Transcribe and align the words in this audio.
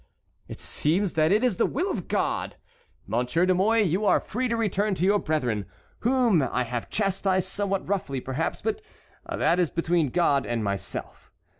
"It 0.47 0.59
seems 0.59 1.13
that 1.13 1.31
it 1.31 1.43
is 1.43 1.57
the 1.57 1.67
will 1.67 1.91
of 1.91 2.07
God! 2.07 2.55
Monsieur 3.05 3.45
de 3.45 3.53
Mouy, 3.53 3.83
you 3.83 4.03
are 4.03 4.19
free 4.19 4.47
to 4.47 4.57
return 4.57 4.95
to 4.95 5.05
your 5.05 5.19
brethren, 5.19 5.67
whom 5.99 6.41
I 6.41 6.63
have 6.63 6.89
chastised 6.89 7.47
somewhat 7.49 7.87
roughly, 7.87 8.19
perhaps, 8.19 8.63
but 8.63 8.81
that 9.29 9.59
is 9.59 9.69
between 9.69 10.09
God 10.09 10.43
and 10.47 10.63
myself. 10.63 11.31